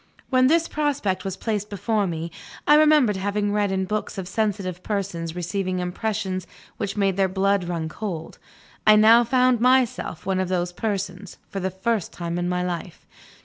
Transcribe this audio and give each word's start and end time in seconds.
When 0.31 0.47
this 0.47 0.67
prospect 0.67 1.23
was 1.23 1.37
placed 1.37 1.69
before 1.69 2.07
me, 2.07 2.31
I 2.67 2.73
remembered 2.73 3.17
having 3.17 3.53
read 3.53 3.71
in 3.71 3.85
books 3.85 4.17
of 4.17 4.27
sensitive 4.27 4.81
persons 4.81 5.35
receiving 5.35 5.77
impressions 5.77 6.47
which 6.77 6.97
made 6.97 7.17
their 7.17 7.27
blood 7.29 7.65
run 7.65 7.87
cold; 7.87 8.39
I 8.87 8.95
now 8.95 9.23
found 9.23 9.59
myself 9.59 10.25
one 10.25 10.39
of 10.39 10.49
those 10.49 10.73
persons, 10.73 11.37
for 11.51 11.59
the 11.59 11.69
first 11.69 12.11
time 12.11 12.39
in 12.39 12.49
my 12.49 12.63
life. 12.63 13.05